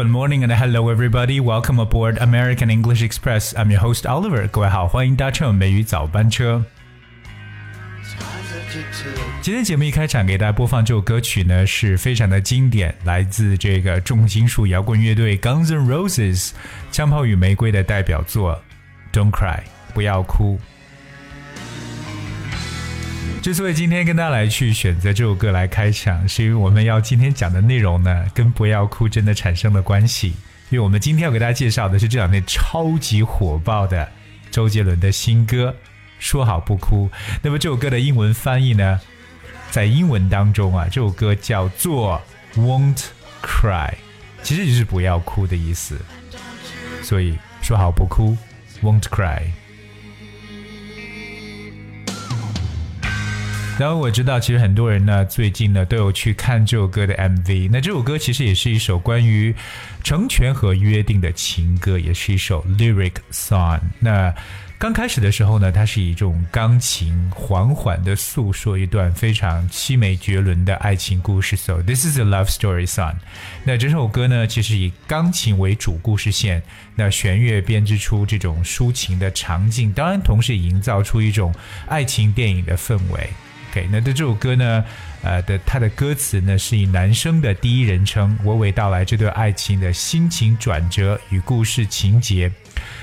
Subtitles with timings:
[0.00, 1.40] Good morning and hello everybody.
[1.40, 3.52] Welcome aboard American English Express.
[3.52, 4.48] I'm your host Oliver.
[4.48, 6.64] 各位好，欢迎搭乘美语早班车。
[9.42, 16.48] 今天节目一开场给大家播放这首歌曲呢，是非常的经典，来自这个重金属摇滚乐队 Guns N' Roses
[16.90, 18.58] 《枪炮与玫瑰》的代表作
[19.14, 19.58] 《Don't Cry》，
[19.92, 20.58] 不要哭。
[23.42, 30.34] 之所以今天跟大家来去选择这首歌来开场，是因为我们要今天讲的内容呢，跟“不要哭”真的产生了关系。
[30.68, 34.06] 因为我们今天要给大家介绍的是这两天超级火爆的
[34.50, 35.74] 周杰伦的新歌
[36.18, 37.08] 《说好不哭》。
[37.40, 39.00] 那么这首歌的英文翻译呢，
[39.70, 42.20] 在英文当中啊，这首歌叫做
[42.56, 43.06] “Won't
[43.42, 43.94] Cry”，
[44.42, 45.98] 其实就是“不要哭”的意思。
[47.02, 48.36] 所以说好不哭
[48.82, 49.44] ，Won't Cry。
[53.80, 57.70] 然后我知道，其实很多人呢，最近呢都有去看这首歌的 MV。
[57.72, 59.54] 那这首歌其实也是一首关于
[60.04, 63.80] 成全和约定的情歌，也是一首 lyric song。
[63.98, 64.34] 那
[64.76, 71.56] 刚开始的时候呢，它是以这种钢琴缓缓的诉说一段非常凄美绝伦的爱情故事。
[71.56, 73.14] So this is a love story song。
[73.64, 76.62] 那整首歌呢，其实以钢琴为主故事线，
[76.96, 81.54] 那弦乐编织出这种抒情的场景，当然同时营造出一种
[81.88, 83.30] 爱情电影的氛围。
[83.70, 84.84] OK，那这首歌呢，
[85.22, 92.50] 呃的它的歌词呢是以男生的第一人称娓娓道来这段爱情的心情转折与故事情节。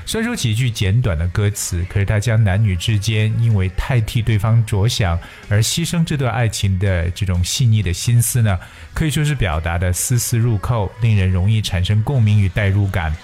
[0.05, 8.59] 虽然说几句简短的歌词，可是他将男女之间因为太替对方着想而牺牲这段爱情的这种细腻的心思呢，
[8.93, 13.15] 可以说是表达的丝丝入扣，令人容易产生共鸣与代入感。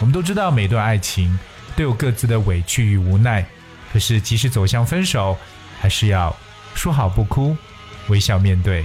[0.00, 1.38] 我们都知道，每段爱情
[1.76, 3.46] 都有各自的委屈与无奈，
[3.92, 5.38] 可是即使走向分手，
[5.80, 6.36] 还是要。
[6.74, 7.56] 说好不哭，
[8.08, 8.84] 微笑面对。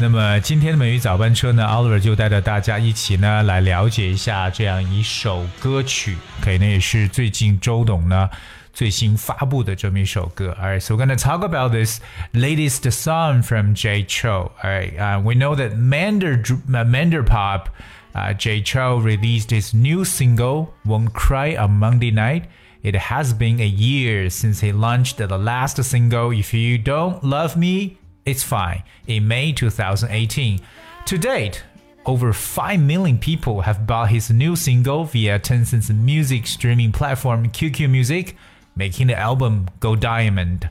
[0.00, 6.16] 那么今天的美语早班车呢，Oliver 就带着大家一起呢来了解一下这样一首歌曲。
[6.40, 8.30] 可以呢，也是最近周董呢
[8.72, 10.56] 最新发布的这么一首歌。
[10.62, 12.00] Alright, so we're gonna talk about this
[12.32, 14.52] latest song from Jay Chou.
[14.62, 17.70] Alright, uh, we know that Mander Mander Pop,
[18.14, 22.44] uh, Jay Chou released his new single "Won't Cry" on Monday night.
[22.81, 27.55] It has been a year since he launched the last single, If You Don't Love
[27.55, 30.59] Me, It's Fine, in May 2018.
[31.05, 31.63] To date,
[32.05, 37.89] over 5 million people have bought his new single via Tencent's music streaming platform QQ
[37.89, 38.35] Music,
[38.75, 40.67] making the album go diamond.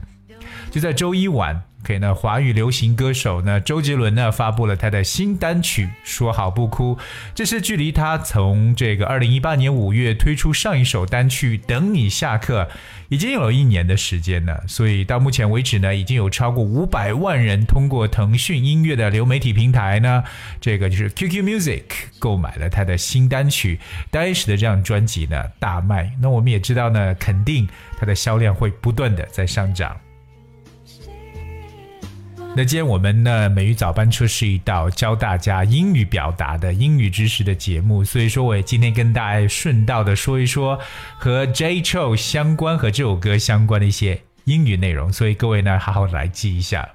[0.70, 6.95] 就在周一晚 ，OK，那华语流行歌手呢，周杰伦呢发布了他的新单曲《说好不哭》，
[7.33, 12.63] 这是距离他从这个二零一八年五月推出上一首单曲《等你下课》
[13.09, 14.63] 已经有了一年的时间了。
[14.67, 20.23] 所以到目前为止呢，已经有超过五百万人通过腾讯音乐的流媒体平台呢，
[20.59, 21.83] 这个就是 QQ Music
[22.19, 23.79] 购买了他的新单曲，
[24.11, 26.11] 当然使得这张专辑呢大卖。
[26.21, 27.67] 那我们也知道呢，肯定
[27.97, 29.95] 它的销量会不断的在上涨。
[32.57, 40.79] 那今天我们呢，美语早班车是一道教大家英语表达的英语知识的节目，所以说我也今天跟大家顺道的说一说
[41.19, 46.89] 和 J Chou 相关和这首歌相关的一些英语内容，所以各位呢，好好来记一下。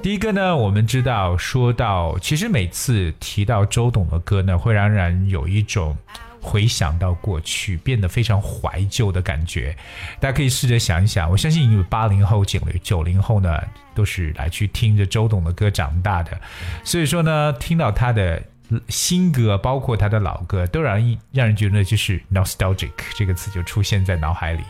[0.00, 5.96] 第一个呢，我们知道说到，其实每次提到周董的歌呢，会让人有一种。
[6.40, 9.76] 回想到过去，变得非常怀旧的感觉。
[10.20, 13.60] 大家可以试着想一想，我相信有八零后、九零九零后呢，
[13.94, 16.40] 都是来去听着周董的歌长大的，
[16.84, 18.42] 所以说呢，听到他的
[18.88, 24.62] 新歌，包括他的老歌，都让人让人觉得就是 nostalgic 这个词就出现在脑海里。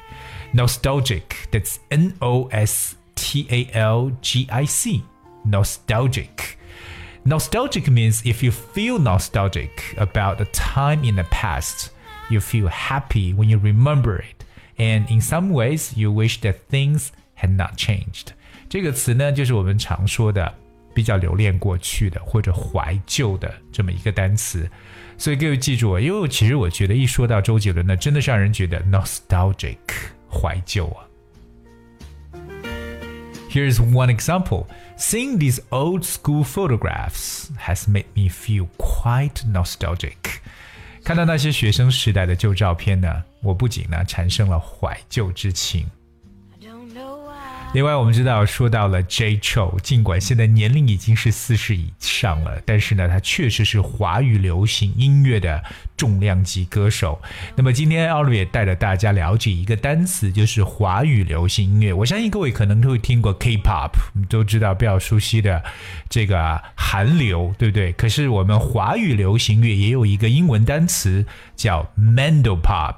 [0.55, 6.56] nostalgic，that's N O S T A L G I C，nostalgic。
[7.26, 11.90] Nostalgic means if you feel nostalgic about a time in the past,
[12.30, 14.44] you feel happy when you remember it,
[14.78, 18.30] and in some ways you wish that things had not changed.
[18.70, 20.54] 这个词呢，就是我们常说的
[20.94, 24.70] 比较留恋过去的或者怀旧的这么一个单词。
[25.18, 29.78] 所以各位记住啊，因为其实我觉得一说到周杰伦呢，真的是让人觉得 nostalgic
[30.28, 31.06] 怀旧啊。
[33.56, 34.68] Here's one example.
[34.98, 40.40] Seeing these old school photographs has made me feel quite nostalgic.
[41.04, 45.86] 看到那些学生时代的旧照片呢，我不仅呢产生了怀旧之情。
[47.77, 55.63] 另外，我们知道说到了 J Cho，尽管现在年龄已经是四十以上了，但是呢，他确实是华语流行音乐的
[55.95, 57.21] 重量级歌手。
[57.55, 61.93] 那么今天奥利也带着大家了解一个单词，就是华语流行音乐。
[61.93, 63.91] 我相信各位可能都会听过 K-pop，
[64.31, 65.63] 都知道比较熟悉的
[66.09, 67.93] 这个韩流，对不对？
[67.93, 72.95] 可是我们华语流行乐也有一个英文单词叫 Mandopop。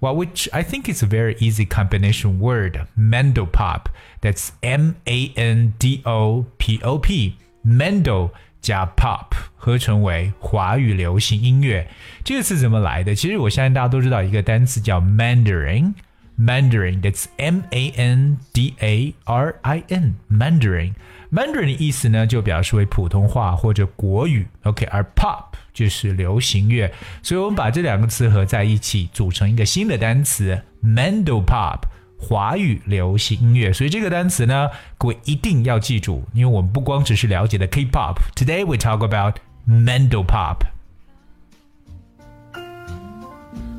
[0.00, 3.86] well, which I think is a very easy combination word, Mandopop.
[4.20, 7.36] That's M A N D O P O P.
[7.66, 11.88] Mando 加 pop 合成为华语流行音乐。
[12.22, 13.14] 这个词怎么来的？
[13.14, 15.94] 其实我相信大家都知道一个单词叫 Mandarin。
[16.39, 20.93] Mandarin, that's M A N D A R I N, Mandarin。
[21.31, 25.43] Mandarin 的意思呢，就表示为普通话或者国语，OK，而 pop
[25.73, 26.91] 就是流行乐，
[27.21, 31.81] 所以我们把这两个词合在一起，组成一个新的单词 Mandopop，
[32.17, 33.73] 华语流行音乐。
[33.73, 39.35] 所以这个单词呢，各位一定要记住，因为我们不光只是了解的 K-pop，Today we talk about
[39.67, 40.78] Mandopop。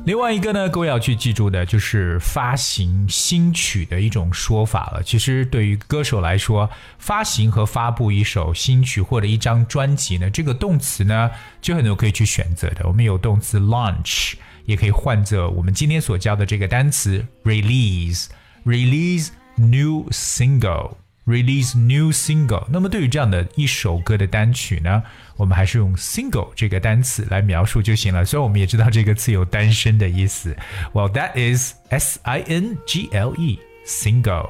[0.03, 5.03] 另外一个呢，各位要去记住的就是发行新曲的一种说法了。
[5.03, 6.67] 其实对于歌手来说，
[6.97, 11.29] 发行和发布一首新曲或者一张专辑呢，这个动词呢
[11.61, 12.87] 就很多可以去选择的。
[12.87, 14.33] 我们有动词 launch，
[14.65, 20.93] 也可以换作我们今天所教的这个单词 release，release new single。
[21.25, 22.65] Release new single。
[22.69, 25.03] 那么对于这样的一首歌的单曲呢，
[25.37, 28.25] 我们还是用 single 这个单词来描述就行了。
[28.25, 30.55] 虽然我们也知道这个词有单身的意思。
[30.93, 34.49] Well, that is S I N G L E single。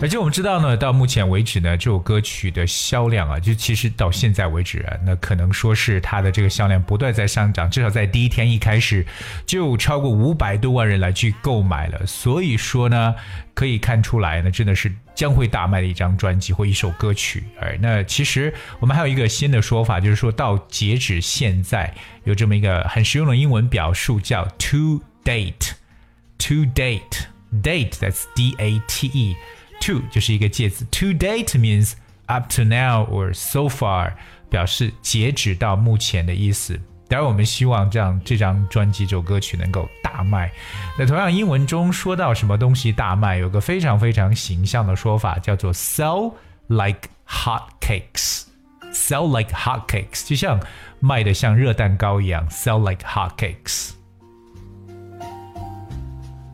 [0.00, 9.04] 而且我们知道呢，到目前为止呢，这首歌曲的销量啊，就其实到现在为止啊，那可能说是它的这个销量不断在上涨，至少在第一天一开始
[9.44, 12.06] 就超过五百多万人来去购买了。
[12.06, 13.12] 所以说呢，
[13.54, 17.42] 可以看出来呢，真的是将会大卖的一张专辑或一首歌曲。
[17.60, 21.92] 哎，那其实我们还有一个新的说法，就是说到截止现在，
[22.22, 29.36] 有这么一个很实用的英文表述，叫 to date，to date，date，that's D A T E。
[29.80, 31.92] To 就是一个介词，to date means
[32.26, 34.12] up to now or so far，
[34.50, 36.80] 表示截止到目前的意思。
[37.08, 40.52] 当然，我们希望这样这张专辑、这首歌曲能够大卖。
[40.98, 46.34] 那同样，英文中说到什么东西大卖，有个非常非常形象的说法，叫做 sell
[46.66, 48.44] like hot cakes。
[48.92, 50.58] sell like hot cakes，就像
[51.00, 53.92] 卖的像热蛋糕一样，sell like hot cakes。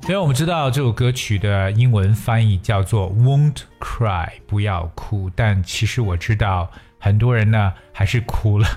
[0.07, 5.31] 因为我们知道这首歌曲的英文翻译叫做 "Won't Cry"，不要哭。
[5.35, 8.69] 但其实我知道很多人呢还是哭了。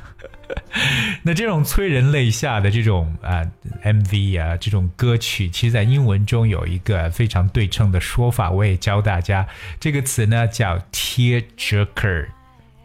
[1.24, 3.44] 那这种催人泪下的这种啊
[3.84, 9.46] MV 啊这种歌曲，其实在英文中有一个非常对称的说法，我也教大家。
[9.82, 12.28] 这个词呢叫 tear jerker。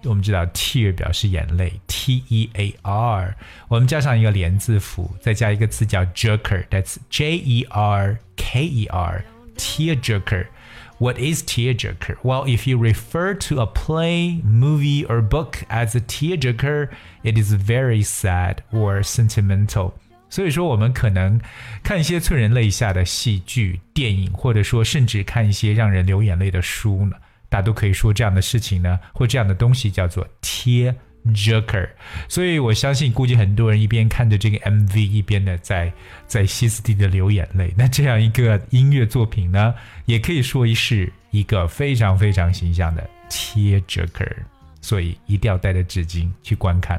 [0.03, 3.35] 我们知道 tear 表示眼泪，T E A R，
[3.67, 12.17] 我们加上一个连字符，再加一个词叫 jerker，that's J E R K E R，tear jerker。What is tearjerker?
[12.23, 16.89] Well, if you refer to a play, movie, or book as a tearjerker,
[17.21, 19.91] it is very sad or sentimental.
[20.27, 21.39] 所以说，我们可能
[21.83, 27.15] 看一些催人泪下的戏剧、电影，或者说甚至看一些让人流眼泪的书呢。
[27.52, 30.94] 大家都可以说这样的事情呢，或这样的东西叫做 tear
[31.34, 31.86] jerker。
[32.26, 35.92] 所以我相信，估计很多人一边看着这个 MV，一边呢在
[36.26, 37.74] 在歇斯底里的流眼泪。
[37.76, 39.74] 那这样一个音乐作品呢，
[40.06, 44.34] 也可以说是一个非常非常形象的 tear jerker。
[44.80, 46.98] 所以一定要带着纸巾去观看。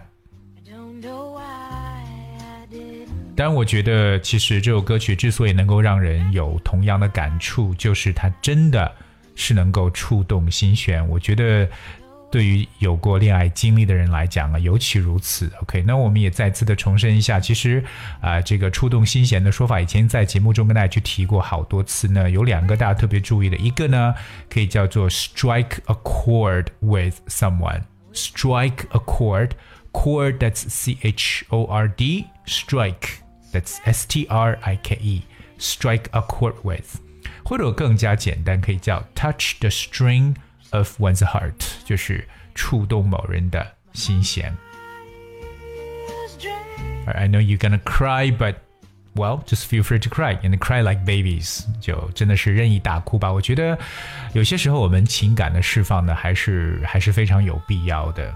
[3.35, 8.93] 当然，我觉得其实这首歌曲之所以能够让人有同样的感触，就是它真的。
[9.35, 11.67] 是能够触动心弦，我觉得
[12.31, 15.51] 对于有过恋爱经历的人来讲啊，尤其如此。
[15.61, 17.83] OK，那我们也再次的重申一下，其实
[18.21, 22.29] 啊，这个触动心弦的说法，以前在节目中跟大家去提过好多次呢。
[22.29, 24.15] 有两个大家特别注意的，一个呢
[24.49, 33.19] 可以叫做 strike a chord with someone，strike a chord，chord that's C H O R D，strike
[33.51, 36.99] that's S T R I K E，strike a chord with。
[37.43, 40.35] 或者更加简单，可以叫 touch the string
[40.71, 41.53] of one's heart，
[41.85, 44.55] 就是触动某人的心弦。
[47.05, 48.55] I know you're gonna cry, but
[49.13, 53.31] well, just feel free to cry and cry like babies，就真的是任意大哭吧。
[53.31, 53.77] 我觉得
[54.31, 58.33] 有些时候我们情感的释放呢，还是还是非常有必要的。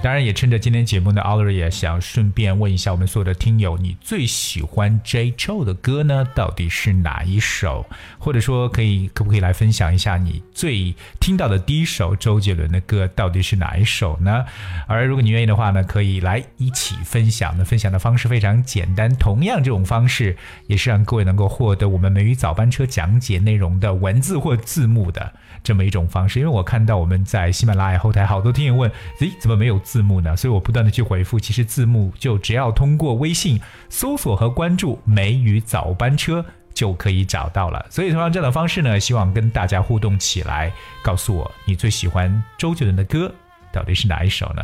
[0.00, 5.32] 当然，也趁着今天节目呢，Oliver 也想顺便问一下我们所有的听友，你最喜欢 J.
[5.32, 7.84] Joe 的歌呢，到底是哪一首？
[8.16, 14.44] 或者说，可以可不可以来分享一下你最听到的第一首周杰伦的歌到底是哪一首呢？
[14.86, 17.52] 而如果你愿意的话呢，可以来一起分享。
[17.58, 20.36] 那分享的方式非常简单，同样这种方式
[20.68, 25.32] 也是让各位能够获得我们美语早班车讲解内容的文字或字幕的。
[25.64, 28.88] 这么一种方式，因为我看到我们在喜马拉雅后台好多听友问，
[29.20, 30.36] 咦，怎么没有字幕呢？
[30.36, 37.86] 所以我不断的去回复，其实字幕就只要通过微信搜索和关注“梅雨早班车”就可以找到了。
[37.88, 40.70] 所以通过这样的方式呢，希望跟大家互动起来，
[41.02, 43.32] 告诉我你最喜欢周杰伦的歌
[43.72, 44.62] 到底是哪一首呢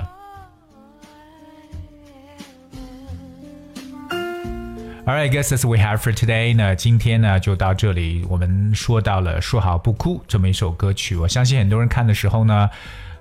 [5.07, 6.55] ？All right, guess that's we have for today.
[6.55, 8.27] 呢今天呢就到这里。
[8.29, 12.69] 我们说到了《说好不哭》这么一首歌曲，我相信很多人看的时候呢，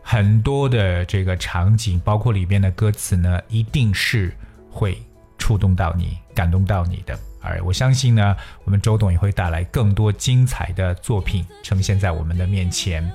[0.03, 4.35] 很多的这个场景，包括里边的歌词呢，一定是
[4.71, 5.01] 会
[5.39, 7.19] 触动到你、感动到你的。
[7.41, 13.09] 而我相信呢，我们周董也会带来更多精彩的作品呈现在我们的面前。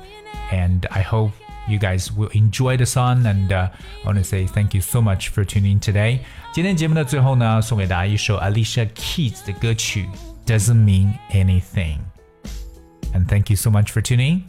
[0.51, 1.31] And I hope.
[1.67, 3.25] you guys will enjoy the song.
[3.25, 3.69] And uh,
[4.03, 6.19] I want to say thank you so much for tuning in today.
[6.53, 10.07] 今天节目的最后呢，送给大家一首 Alicia Keys 的歌曲《
[10.47, 14.41] Doesn't Mean Anything》。And thank you so much for tuning.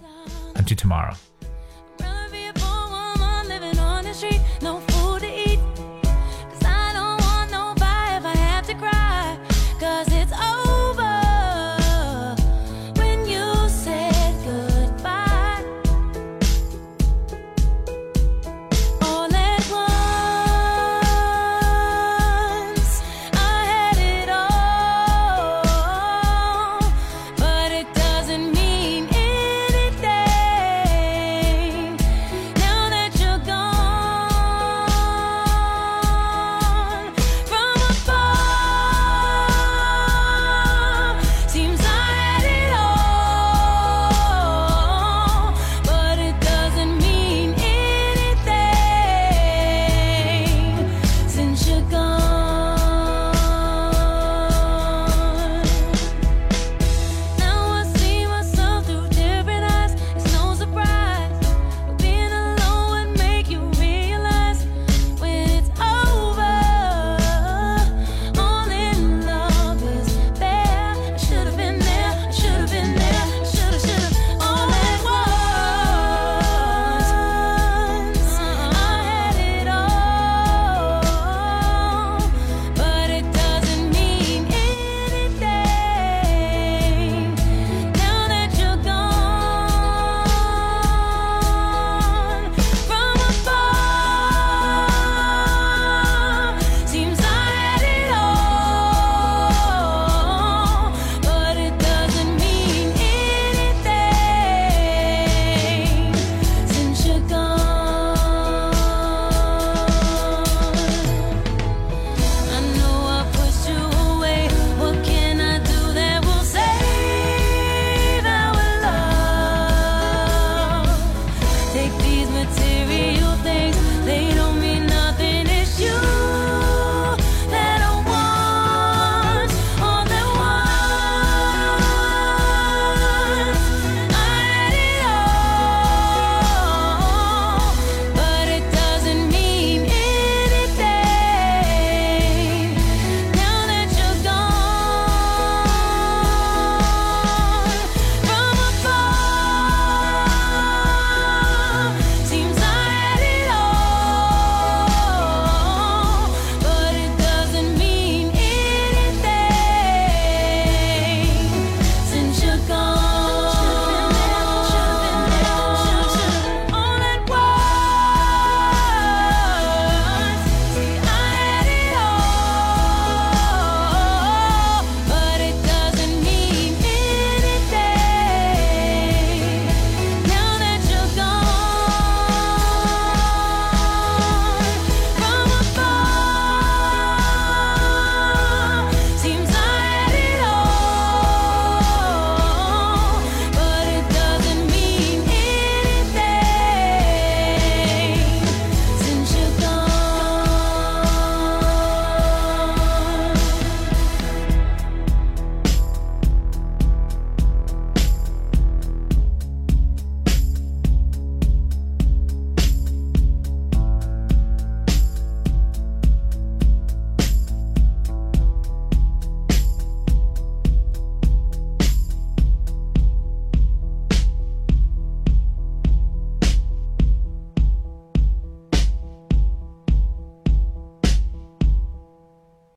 [0.55, 1.14] Until tomorrow.